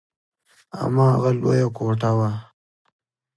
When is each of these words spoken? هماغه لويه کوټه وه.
هماغه 0.79 1.31
لويه 1.39 1.67
کوټه 1.77 2.11
وه. 2.17 2.29